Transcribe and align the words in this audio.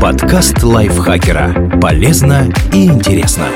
Подкаст 0.00 0.62
лайфхакера. 0.62 1.80
Полезно 1.80 2.48
и 2.72 2.86
интересно. 2.86 3.46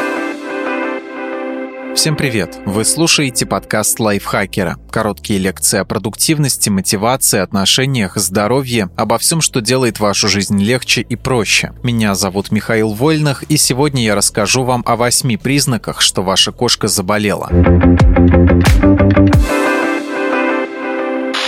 Всем 1.95 2.17
привет! 2.17 2.59
Вы 2.67 2.85
слушаете 2.85 3.47
подкаст 3.47 4.01
лайфхакера. 4.01 4.79
Короткие 4.91 5.39
лекции 5.39 5.79
о 5.79 5.85
продуктивности, 5.85 6.71
мотивации, 6.71 7.39
отношениях, 7.39 8.17
здоровье, 8.17 8.89
обо 8.97 9.19
всем, 9.19 9.41
что 9.41 9.61
делает 9.61 10.01
вашу 10.01 10.29
жизнь 10.29 10.61
легче 10.61 11.03
и 11.03 11.15
проще. 11.15 11.73
Меня 11.85 12.15
зовут 12.15 12.51
Михаил 12.51 12.89
Вольных, 12.89 13.45
и 13.45 13.57
сегодня 13.57 14.03
я 14.03 14.17
расскажу 14.17 14.65
вам 14.65 14.83
о 14.87 14.97
восьми 14.97 15.37
признаках, 15.37 16.01
что 16.01 16.23
ваша 16.23 16.51
кошка 16.51 16.89
заболела. 16.89 17.49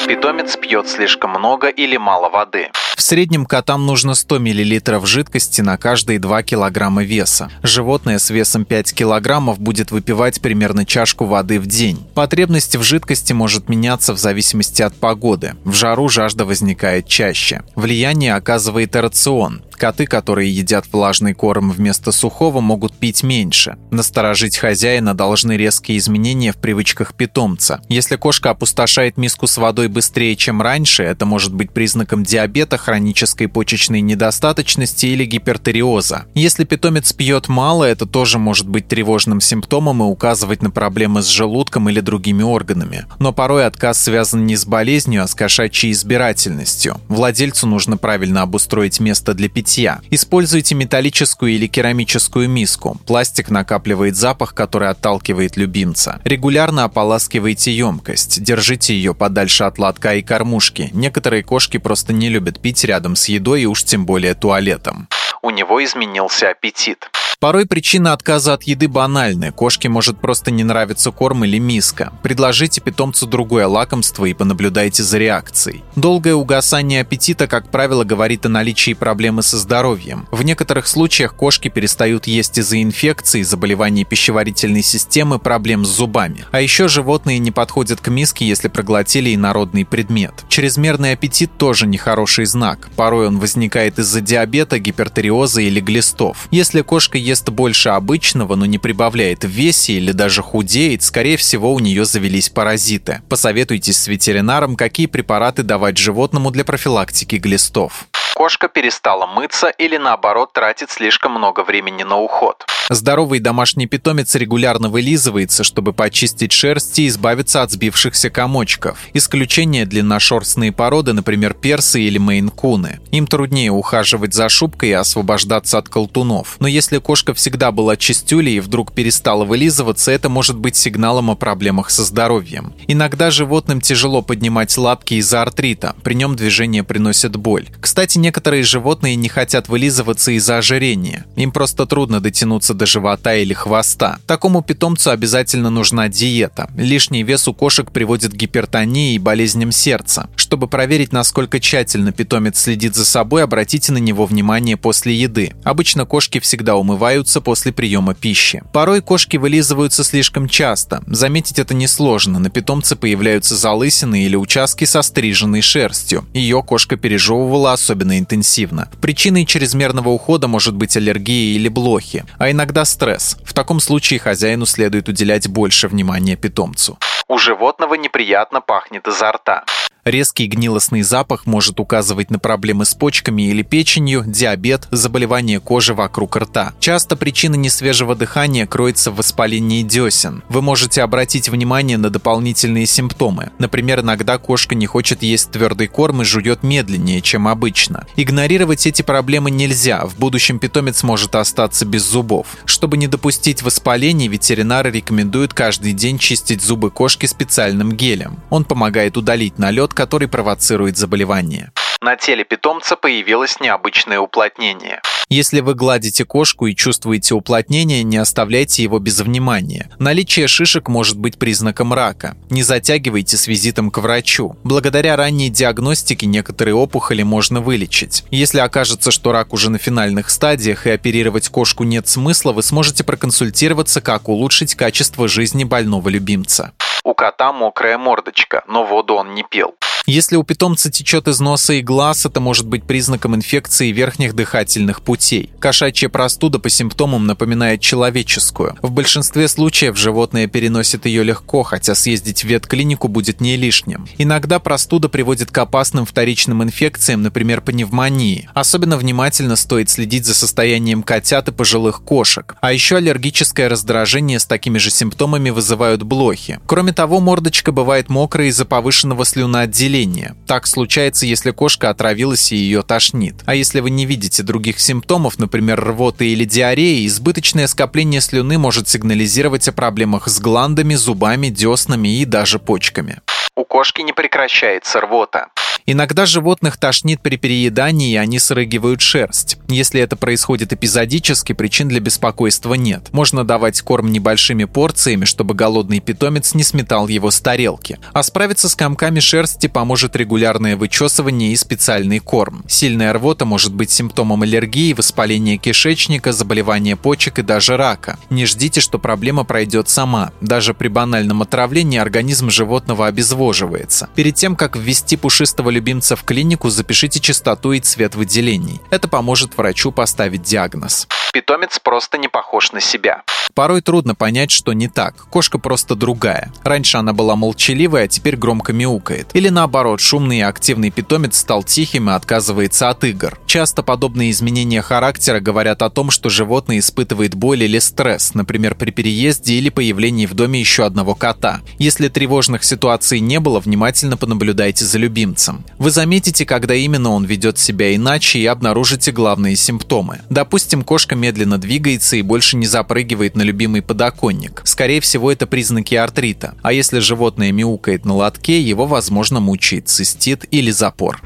Питомец 0.06 0.56
пьет 0.56 0.88
слишком 0.88 1.30
много 1.30 1.68
или 1.68 1.96
мало 1.96 2.28
воды. 2.28 2.68
Среднем 3.06 3.44
котам 3.44 3.84
нужно 3.84 4.14
100 4.14 4.38
мл 4.38 5.04
жидкости 5.04 5.60
на 5.60 5.76
каждые 5.76 6.18
2 6.18 6.42
кг 6.42 7.02
веса. 7.02 7.50
Животное 7.62 8.18
с 8.18 8.30
весом 8.30 8.64
5 8.64 8.94
кг 8.94 9.58
будет 9.58 9.90
выпивать 9.90 10.40
примерно 10.40 10.86
чашку 10.86 11.26
воды 11.26 11.60
в 11.60 11.66
день. 11.66 12.02
Потребность 12.14 12.76
в 12.76 12.82
жидкости 12.82 13.34
может 13.34 13.68
меняться 13.68 14.14
в 14.14 14.18
зависимости 14.18 14.80
от 14.80 14.94
погоды. 14.94 15.52
В 15.64 15.74
жару 15.74 16.08
жажда 16.08 16.46
возникает 16.46 17.06
чаще. 17.06 17.60
Влияние 17.74 18.34
оказывает 18.36 18.96
рацион. 18.96 19.60
Коты, 19.76 20.06
которые 20.06 20.54
едят 20.54 20.86
влажный 20.92 21.34
корм 21.34 21.70
вместо 21.70 22.12
сухого, 22.12 22.60
могут 22.60 22.94
пить 22.94 23.22
меньше. 23.22 23.76
Насторожить 23.90 24.56
хозяина 24.56 25.14
должны 25.14 25.56
резкие 25.56 25.98
изменения 25.98 26.52
в 26.52 26.56
привычках 26.56 27.14
питомца. 27.14 27.80
Если 27.88 28.16
кошка 28.16 28.50
опустошает 28.50 29.16
миску 29.16 29.46
с 29.46 29.56
водой 29.56 29.88
быстрее, 29.88 30.36
чем 30.36 30.62
раньше, 30.62 31.02
это 31.02 31.26
может 31.26 31.52
быть 31.54 31.72
признаком 31.72 32.22
диабета, 32.22 32.76
хронической 32.76 33.48
почечной 33.48 34.00
недостаточности 34.00 35.06
или 35.06 35.24
гипертериоза. 35.24 36.26
Если 36.34 36.64
питомец 36.64 37.12
пьет 37.12 37.48
мало, 37.48 37.84
это 37.84 38.06
тоже 38.06 38.38
может 38.38 38.68
быть 38.68 38.86
тревожным 38.88 39.40
симптомом 39.40 40.02
и 40.02 40.06
указывать 40.06 40.62
на 40.62 40.70
проблемы 40.70 41.22
с 41.22 41.26
желудком 41.26 41.88
или 41.88 42.00
другими 42.00 42.42
органами. 42.42 43.06
Но 43.18 43.32
порой 43.32 43.66
отказ 43.66 44.00
связан 44.00 44.46
не 44.46 44.56
с 44.56 44.66
болезнью, 44.66 45.24
а 45.24 45.26
с 45.26 45.34
кошачьей 45.34 45.92
избирательностью. 45.92 47.00
Владельцу 47.08 47.66
нужно 47.66 47.96
правильно 47.96 48.42
обустроить 48.42 49.00
место 49.00 49.34
для 49.34 49.48
питания 49.48 49.63
питья. 49.64 50.00
Используйте 50.10 50.74
металлическую 50.74 51.52
или 51.52 51.66
керамическую 51.66 52.50
миску. 52.50 52.98
Пластик 53.06 53.48
накапливает 53.48 54.14
запах, 54.14 54.54
который 54.54 54.90
отталкивает 54.90 55.56
любимца. 55.56 56.20
Регулярно 56.24 56.84
ополаскивайте 56.84 57.72
емкость. 57.72 58.42
Держите 58.42 58.94
ее 58.94 59.14
подальше 59.14 59.64
от 59.64 59.78
лотка 59.78 60.16
и 60.16 60.22
кормушки. 60.22 60.90
Некоторые 60.92 61.42
кошки 61.42 61.78
просто 61.78 62.12
не 62.12 62.28
любят 62.28 62.60
пить 62.60 62.84
рядом 62.84 63.16
с 63.16 63.26
едой 63.28 63.62
и 63.62 63.66
уж 63.66 63.84
тем 63.84 64.04
более 64.04 64.34
туалетом. 64.34 65.08
У 65.40 65.48
него 65.48 65.82
изменился 65.82 66.50
аппетит. 66.50 67.08
Порой 67.44 67.66
причина 67.66 68.14
отказа 68.14 68.54
от 68.54 68.62
еды 68.62 68.88
банальная. 68.88 69.52
Кошке 69.52 69.90
может 69.90 70.18
просто 70.18 70.50
не 70.50 70.64
нравиться 70.64 71.10
корм 71.10 71.44
или 71.44 71.58
миска. 71.58 72.10
Предложите 72.22 72.80
питомцу 72.80 73.26
другое 73.26 73.66
лакомство 73.66 74.24
и 74.24 74.32
понаблюдайте 74.32 75.02
за 75.02 75.18
реакцией. 75.18 75.84
Долгое 75.94 76.36
угасание 76.36 77.02
аппетита, 77.02 77.46
как 77.46 77.70
правило, 77.70 78.02
говорит 78.02 78.46
о 78.46 78.48
наличии 78.48 78.94
проблемы 78.94 79.42
со 79.42 79.58
здоровьем. 79.58 80.26
В 80.30 80.42
некоторых 80.42 80.86
случаях 80.86 81.36
кошки 81.36 81.68
перестают 81.68 82.26
есть 82.26 82.56
из-за 82.56 82.80
инфекций, 82.80 83.42
заболеваний 83.42 84.06
пищеварительной 84.06 84.82
системы, 84.82 85.38
проблем 85.38 85.84
с 85.84 85.88
зубами. 85.88 86.46
А 86.50 86.62
еще 86.62 86.88
животные 86.88 87.38
не 87.40 87.50
подходят 87.50 88.00
к 88.00 88.08
миске, 88.08 88.46
если 88.48 88.68
проглотили 88.68 89.34
инородный 89.34 89.84
предмет. 89.84 90.32
Чрезмерный 90.48 91.12
аппетит 91.12 91.58
тоже 91.58 91.86
нехороший 91.86 92.46
знак. 92.46 92.88
Порой 92.96 93.26
он 93.26 93.38
возникает 93.38 93.98
из-за 93.98 94.22
диабета, 94.22 94.78
гипертериоза 94.78 95.60
или 95.60 95.80
глистов. 95.80 96.48
Если 96.50 96.80
кошка 96.80 97.18
ест 97.18 97.33
ест 97.34 97.50
больше 97.50 97.88
обычного, 97.88 98.54
но 98.54 98.64
не 98.64 98.78
прибавляет 98.78 99.42
в 99.42 99.48
весе 99.48 99.94
или 99.94 100.12
даже 100.12 100.40
худеет, 100.40 101.02
скорее 101.02 101.36
всего 101.36 101.74
у 101.74 101.80
нее 101.80 102.04
завелись 102.04 102.48
паразиты. 102.48 103.22
Посоветуйтесь 103.28 103.98
с 103.98 104.06
ветеринаром, 104.06 104.76
какие 104.76 105.06
препараты 105.06 105.64
давать 105.64 105.98
животному 105.98 106.52
для 106.52 106.64
профилактики 106.64 107.36
глистов. 107.36 108.06
Кошка 108.34 108.66
перестала 108.66 109.26
мыться 109.26 109.68
или 109.68 109.96
наоборот 109.96 110.52
тратит 110.52 110.90
слишком 110.90 111.32
много 111.32 111.62
времени 111.62 112.02
на 112.02 112.18
уход. 112.18 112.66
Здоровый 112.90 113.38
домашний 113.38 113.86
питомец 113.86 114.34
регулярно 114.34 114.90
вылизывается, 114.90 115.64
чтобы 115.64 115.94
почистить 115.94 116.52
шерсть 116.52 116.98
и 116.98 117.06
избавиться 117.06 117.62
от 117.62 117.70
сбившихся 117.70 118.28
комочков. 118.28 118.98
Исключение 119.14 119.86
длинношерстные 119.86 120.70
породы, 120.70 121.14
например, 121.14 121.54
персы 121.54 122.02
или 122.02 122.18
мейн-куны. 122.18 123.00
Им 123.10 123.26
труднее 123.26 123.70
ухаживать 123.70 124.34
за 124.34 124.50
шубкой 124.50 124.90
и 124.90 124.92
освобождаться 124.92 125.78
от 125.78 125.88
колтунов. 125.88 126.56
Но 126.58 126.68
если 126.68 126.98
кошка 126.98 127.32
всегда 127.32 127.70
была 127.70 127.96
чистюлей 127.96 128.56
и 128.56 128.60
вдруг 128.60 128.92
перестала 128.92 129.44
вылизываться, 129.44 130.10
это 130.10 130.28
может 130.28 130.58
быть 130.58 130.76
сигналом 130.76 131.30
о 131.30 131.36
проблемах 131.36 131.88
со 131.88 132.04
здоровьем. 132.04 132.74
Иногда 132.86 133.30
животным 133.30 133.80
тяжело 133.80 134.20
поднимать 134.20 134.76
лапки 134.76 135.14
из-за 135.14 135.40
артрита, 135.40 135.96
при 136.02 136.14
нем 136.14 136.36
движение 136.36 136.82
приносит 136.84 137.36
боль. 137.36 137.68
Кстати, 137.80 138.18
некоторые 138.24 138.62
животные 138.62 139.16
не 139.16 139.28
хотят 139.28 139.68
вылизываться 139.68 140.30
из-за 140.32 140.56
ожирения. 140.56 141.26
Им 141.36 141.52
просто 141.52 141.84
трудно 141.84 142.20
дотянуться 142.20 142.72
до 142.72 142.86
живота 142.86 143.34
или 143.34 143.52
хвоста. 143.52 144.18
Такому 144.26 144.62
питомцу 144.62 145.10
обязательно 145.10 145.68
нужна 145.68 146.08
диета. 146.08 146.70
Лишний 146.74 147.22
вес 147.22 147.46
у 147.48 147.52
кошек 147.52 147.90
приводит 147.90 148.32
к 148.32 148.36
гипертонии 148.36 149.14
и 149.14 149.18
болезням 149.18 149.72
сердца. 149.72 150.30
Чтобы 150.36 150.68
проверить, 150.68 151.12
насколько 151.12 151.60
тщательно 151.60 152.12
питомец 152.12 152.58
следит 152.58 152.94
за 152.94 153.04
собой, 153.04 153.44
обратите 153.44 153.92
на 153.92 153.98
него 153.98 154.24
внимание 154.24 154.78
после 154.78 155.14
еды. 155.14 155.52
Обычно 155.62 156.06
кошки 156.06 156.40
всегда 156.40 156.76
умываются 156.76 157.42
после 157.42 157.72
приема 157.72 158.14
пищи. 158.14 158.62
Порой 158.72 159.02
кошки 159.02 159.36
вылизываются 159.36 160.02
слишком 160.02 160.48
часто. 160.48 161.02
Заметить 161.06 161.58
это 161.58 161.74
несложно. 161.74 162.38
На 162.38 162.48
питомце 162.48 162.96
появляются 162.96 163.54
залысины 163.54 164.24
или 164.24 164.36
участки 164.36 164.86
со 164.86 165.02
стриженной 165.02 165.60
шерстью. 165.60 166.24
Ее 166.32 166.62
кошка 166.62 166.96
пережевывала 166.96 167.74
особенно 167.74 168.13
особенно 168.14 168.18
интенсивно. 168.18 168.88
Причиной 169.00 169.44
чрезмерного 169.44 170.08
ухода 170.10 170.48
может 170.48 170.74
быть 170.74 170.96
аллергия 170.96 171.56
или 171.56 171.68
блохи, 171.68 172.24
а 172.38 172.50
иногда 172.50 172.84
стресс. 172.84 173.36
В 173.44 173.52
таком 173.52 173.80
случае 173.80 174.20
хозяину 174.20 174.66
следует 174.66 175.08
уделять 175.08 175.48
больше 175.48 175.88
внимания 175.88 176.36
питомцу. 176.36 176.98
У 177.28 177.38
животного 177.38 177.94
неприятно 177.94 178.60
пахнет 178.60 179.08
изо 179.08 179.32
рта. 179.32 179.64
Резкий 180.04 180.48
гнилостный 180.48 181.00
запах 181.00 181.46
может 181.46 181.80
указывать 181.80 182.30
на 182.30 182.38
проблемы 182.38 182.84
с 182.84 182.92
почками 182.92 183.48
или 183.48 183.62
печенью, 183.62 184.22
диабет, 184.26 184.86
заболевание 184.90 185.60
кожи 185.60 185.94
вокруг 185.94 186.36
рта. 186.36 186.74
Часто 186.78 187.16
причина 187.16 187.54
несвежего 187.54 188.14
дыхания 188.14 188.66
кроется 188.66 189.10
в 189.10 189.16
воспалении 189.16 189.82
десен. 189.82 190.42
Вы 190.50 190.60
можете 190.60 191.00
обратить 191.00 191.48
внимание 191.48 191.96
на 191.96 192.10
дополнительные 192.10 192.84
симптомы. 192.84 193.50
Например, 193.58 194.00
иногда 194.00 194.36
кошка 194.36 194.74
не 194.74 194.84
хочет 194.84 195.22
есть 195.22 195.50
твердый 195.52 195.86
корм 195.86 196.20
и 196.20 196.24
жует 196.26 196.62
медленнее, 196.62 197.22
чем 197.22 197.48
обычно. 197.48 198.06
Игнорировать 198.14 198.86
эти 198.86 199.00
проблемы 199.00 199.50
нельзя, 199.50 200.04
в 200.04 200.18
будущем 200.18 200.58
питомец 200.58 201.02
может 201.02 201.34
остаться 201.34 201.86
без 201.86 202.02
зубов. 202.02 202.48
Чтобы 202.66 202.98
не 202.98 203.06
допустить 203.06 203.62
воспаления, 203.62 204.28
ветеринары 204.28 204.90
рекомендуют 204.90 205.54
каждый 205.54 205.94
день 205.94 206.18
чистить 206.18 206.60
зубы 206.60 206.90
кошки 206.90 207.24
специальным 207.24 207.92
гелем. 207.92 208.38
Он 208.50 208.66
помогает 208.66 209.16
удалить 209.16 209.58
налет, 209.58 209.93
который 209.94 210.28
провоцирует 210.28 210.96
заболевание. 210.96 211.72
На 212.00 212.16
теле 212.16 212.44
питомца 212.44 212.96
появилось 212.96 213.60
необычное 213.60 214.20
уплотнение. 214.20 215.00
Если 215.30 215.60
вы 215.60 215.74
гладите 215.74 216.24
кошку 216.24 216.66
и 216.66 216.74
чувствуете 216.74 217.34
уплотнение, 217.34 218.02
не 218.02 218.18
оставляйте 218.18 218.82
его 218.82 218.98
без 218.98 219.20
внимания. 219.20 219.90
Наличие 219.98 220.46
шишек 220.48 220.88
может 220.88 221.18
быть 221.18 221.38
признаком 221.38 221.94
рака. 221.94 222.36
Не 222.50 222.62
затягивайте 222.62 223.36
с 223.36 223.46
визитом 223.46 223.90
к 223.90 223.98
врачу. 223.98 224.56
Благодаря 224.64 225.16
ранней 225.16 225.48
диагностике 225.48 226.26
некоторые 226.26 226.74
опухоли 226.74 227.22
можно 227.22 227.60
вылечить. 227.60 228.24
Если 228.30 228.58
окажется, 228.58 229.10
что 229.10 229.32
рак 229.32 229.52
уже 229.54 229.70
на 229.70 229.78
финальных 229.78 230.30
стадиях 230.30 230.86
и 230.86 230.90
оперировать 230.90 231.48
кошку 231.48 231.84
нет 231.84 232.06
смысла, 232.06 232.52
вы 232.52 232.62
сможете 232.62 233.02
проконсультироваться, 233.02 234.00
как 234.00 234.28
улучшить 234.28 234.74
качество 234.74 235.26
жизни 235.26 235.64
больного 235.64 236.10
любимца. 236.10 236.72
У 237.06 237.12
кота 237.14 237.52
мокрая 237.52 237.98
мордочка, 237.98 238.64
но 238.66 238.84
воду 238.84 239.14
он 239.14 239.34
не 239.34 239.42
пил. 239.42 239.74
Если 240.06 240.36
у 240.36 240.42
питомца 240.42 240.90
течет 240.90 241.28
из 241.28 241.40
носа 241.40 241.72
и 241.72 241.80
глаз, 241.80 242.26
это 242.26 242.38
может 242.38 242.66
быть 242.66 242.84
признаком 242.84 243.34
инфекции 243.34 243.90
верхних 243.90 244.34
дыхательных 244.34 245.00
путей. 245.00 245.50
Кошачья 245.58 246.10
простуда 246.10 246.58
по 246.58 246.68
симптомам 246.68 247.26
напоминает 247.26 247.80
человеческую. 247.80 248.76
В 248.82 248.90
большинстве 248.90 249.48
случаев 249.48 249.96
животное 249.96 250.46
переносит 250.46 251.06
ее 251.06 251.22
легко, 251.22 251.62
хотя 251.62 251.94
съездить 251.94 252.44
в 252.44 252.48
ветклинику 252.48 253.08
будет 253.08 253.40
не 253.40 253.56
лишним. 253.56 254.06
Иногда 254.18 254.58
простуда 254.58 255.08
приводит 255.08 255.50
к 255.50 255.56
опасным 255.56 256.04
вторичным 256.04 256.62
инфекциям, 256.62 257.22
например, 257.22 257.62
пневмонии. 257.62 258.50
Особенно 258.52 258.98
внимательно 258.98 259.56
стоит 259.56 259.88
следить 259.88 260.26
за 260.26 260.34
состоянием 260.34 261.02
котят 261.02 261.48
и 261.48 261.52
пожилых 261.52 262.02
кошек. 262.02 262.56
А 262.60 262.74
еще 262.74 262.96
аллергическое 262.96 263.70
раздражение 263.70 264.38
с 264.38 264.44
такими 264.44 264.76
же 264.76 264.90
симптомами 264.90 265.48
вызывают 265.48 266.02
блохи. 266.02 266.60
Кроме 266.66 266.92
того, 266.92 267.20
мордочка 267.20 267.72
бывает 267.72 268.10
мокрой 268.10 268.48
из-за 268.48 268.66
повышенного 268.66 269.24
слюноотделения 269.24 269.93
выделения. 269.94 270.34
Так 270.46 270.66
случается, 270.66 271.26
если 271.26 271.50
кошка 271.50 271.90
отравилась 271.90 272.52
и 272.52 272.56
ее 272.56 272.82
тошнит. 272.82 273.36
А 273.46 273.54
если 273.54 273.80
вы 273.80 273.90
не 273.90 274.06
видите 274.06 274.42
других 274.42 274.80
симптомов, 274.80 275.38
например, 275.38 275.80
рвоты 275.80 276.28
или 276.28 276.44
диареи, 276.44 277.06
избыточное 277.06 277.66
скопление 277.66 278.20
слюны 278.20 278.58
может 278.58 278.88
сигнализировать 278.88 279.68
о 279.68 279.72
проблемах 279.72 280.28
с 280.28 280.40
гландами, 280.40 280.94
зубами, 280.94 281.48
деснами 281.48 282.20
и 282.20 282.24
даже 282.24 282.58
почками. 282.58 283.20
У 283.56 283.64
кошки 283.64 284.02
не 284.02 284.12
прекращается 284.12 285.00
рвота. 285.00 285.48
Иногда 285.86 286.24
животных 286.24 286.78
тошнит 286.78 287.20
при 287.20 287.36
переедании, 287.36 288.12
и 288.12 288.16
они 288.16 288.38
срыгивают 288.38 289.02
шерсть. 289.02 289.58
Если 289.68 290.00
это 290.00 290.16
происходит 290.16 290.72
эпизодически, 290.72 291.52
причин 291.52 291.88
для 291.88 292.00
беспокойства 292.00 292.72
нет. 292.72 293.10
Можно 293.12 293.44
давать 293.44 293.82
корм 293.82 294.10
небольшими 294.10 294.64
порциями, 294.64 295.26
чтобы 295.26 295.52
голодный 295.52 296.00
питомец 296.00 296.54
не 296.54 296.62
сметал 296.62 297.08
его 297.08 297.30
с 297.30 297.38
тарелки. 297.38 297.98
А 298.14 298.22
справиться 298.22 298.70
с 298.70 298.74
комками 298.74 299.20
шерсти 299.20 299.66
поможет 299.66 300.16
регулярное 300.16 300.74
вычесывание 300.74 301.52
и 301.52 301.56
специальный 301.56 302.18
корм. 302.18 302.64
Сильная 302.66 303.12
рвота 303.12 303.44
может 303.44 303.74
быть 303.74 303.90
симптомом 303.90 304.42
аллергии, 304.42 304.94
воспаления 304.94 305.58
кишечника, 305.58 306.32
заболевания 306.32 306.96
почек 306.96 307.40
и 307.40 307.42
даже 307.42 307.76
рака. 307.76 308.18
Не 308.30 308.46
ждите, 308.46 308.80
что 308.80 308.98
проблема 308.98 309.44
пройдет 309.44 309.90
сама. 309.90 310.32
Даже 310.40 310.72
при 310.72 310.88
банальном 310.88 311.42
отравлении 311.42 311.98
организм 311.98 312.48
животного 312.48 313.06
обезвоживается. 313.06 314.08
Перед 314.14 314.34
тем, 314.36 314.56
как 314.56 314.76
ввести 314.76 315.18
пушистого 315.18 315.73
любимца 315.74 316.16
в 316.16 316.24
клинику, 316.24 316.70
запишите 316.70 317.20
частоту 317.20 317.72
и 317.72 317.80
цвет 317.80 318.14
выделений. 318.14 318.80
Это 318.90 319.08
поможет 319.08 319.56
врачу 319.58 319.92
поставить 319.92 320.42
диагноз. 320.42 321.06
Питомец 321.32 321.80
просто 321.80 322.16
не 322.16 322.28
похож 322.28 322.72
на 322.72 322.80
себя. 322.80 323.22
Порой 323.54 323.82
трудно 323.82 324.14
понять, 324.14 324.50
что 324.50 324.72
не 324.72 324.88
так. 324.88 325.26
Кошка 325.30 325.58
просто 325.58 325.94
другая. 325.94 326.52
Раньше 326.62 326.96
она 326.96 327.12
была 327.12 327.36
молчаливой, 327.36 328.04
а 328.04 328.08
теперь 328.08 328.36
громко 328.36 328.72
мяукает. 328.72 329.28
Или 329.34 329.48
наоборот, 329.48 330.00
шумный 330.00 330.38
и 330.38 330.42
активный 330.42 330.90
питомец 330.90 331.38
стал 331.38 331.62
тихим 331.62 332.10
и 332.10 332.12
отказывается 332.12 332.88
от 332.88 333.04
игр. 333.04 333.38
Часто 333.46 333.82
подобные 333.82 334.30
изменения 334.30 334.82
характера 334.82 335.40
говорят 335.40 335.82
о 335.82 335.90
том, 335.90 336.10
что 336.10 336.30
животное 336.30 336.78
испытывает 336.78 337.34
боль 337.34 337.62
или 337.62 337.78
стресс, 337.78 338.34
например, 338.34 338.74
при 338.74 338.90
переезде 338.90 339.54
или 339.54 339.68
появлении 339.68 340.26
в 340.26 340.34
доме 340.34 340.60
еще 340.60 340.84
одного 340.84 341.14
кота. 341.14 341.60
Если 341.78 342.08
тревожных 342.08 342.64
ситуаций 342.64 343.20
не 343.20 343.40
было, 343.40 343.60
внимательно 343.60 344.16
понаблюдайте 344.16 344.84
за 344.84 344.98
любимцем. 344.98 345.63
Вы 345.78 345.90
заметите, 345.90 346.46
когда 346.46 346.74
именно 346.74 347.10
он 347.10 347.24
ведет 347.24 347.58
себя 347.58 347.94
иначе 347.94 348.38
и 348.38 348.46
обнаружите 348.46 349.12
главные 349.12 349.56
симптомы. 349.56 350.20
Допустим, 350.30 350.82
кошка 350.82 351.16
медленно 351.16 351.58
двигается 351.58 352.16
и 352.16 352.22
больше 352.22 352.56
не 352.56 352.66
запрыгивает 352.66 353.36
на 353.36 353.42
любимый 353.42 353.82
подоконник. 353.82 354.62
Скорее 354.64 355.00
всего, 355.00 355.30
это 355.32 355.46
признаки 355.46 355.94
артрита. 355.94 356.54
А 356.62 356.72
если 356.72 357.00
животное 357.00 357.52
мяукает 357.52 358.04
на 358.04 358.14
лотке, 358.14 358.60
его, 358.60 358.86
возможно, 358.86 359.40
мучает 359.40 359.88
цистит 359.88 360.44
или 360.50 360.70
запор. 360.70 361.20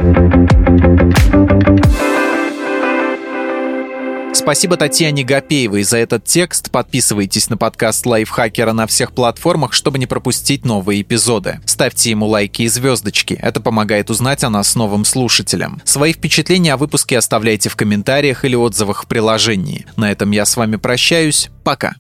Спасибо 4.49 4.79
Татьяне 4.79 5.25
Гапеевой 5.25 5.83
за 5.83 5.99
этот 5.99 6.25
текст. 6.25 6.71
Подписывайтесь 6.71 7.51
на 7.51 7.59
подкаст 7.59 8.07
Лайфхакера 8.07 8.73
на 8.73 8.87
всех 8.87 9.13
платформах, 9.13 9.75
чтобы 9.75 9.99
не 9.99 10.07
пропустить 10.07 10.65
новые 10.65 11.03
эпизоды. 11.03 11.61
Ставьте 11.67 12.09
ему 12.09 12.27
лайки 12.27 12.63
и 12.63 12.69
звездочки. 12.69 13.39
Это 13.43 13.61
помогает 13.61 14.09
узнать 14.09 14.45
о 14.45 14.49
нас 14.49 14.75
новым 14.75 15.05
слушателям. 15.05 15.83
Свои 15.85 16.15
впечатления 16.15 16.73
о 16.73 16.77
выпуске 16.79 17.19
оставляйте 17.19 17.69
в 17.69 17.77
комментариях 17.77 18.47
или 18.47 18.55
отзывах 18.55 19.03
в 19.03 19.07
приложении. 19.07 19.85
На 19.97 20.11
этом 20.11 20.31
я 20.31 20.47
с 20.47 20.57
вами 20.57 20.77
прощаюсь. 20.77 21.51
Пока. 21.63 21.97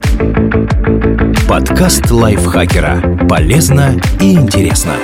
Подкаст 1.47 2.11
Лайфхакера. 2.11 3.27
Полезно 3.29 4.01
и 4.23 4.33
интересно. 4.33 4.97